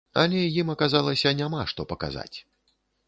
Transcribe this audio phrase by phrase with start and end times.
[0.21, 2.37] Але ім аказалася няма што паказаць.